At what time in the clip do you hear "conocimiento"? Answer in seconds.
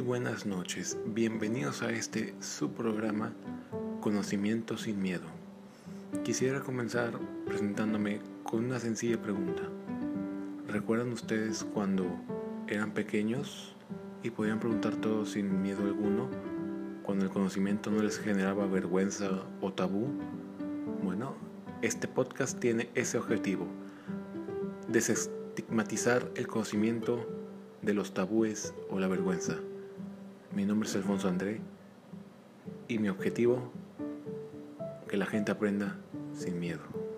4.00-4.78, 17.30-17.90, 26.46-27.28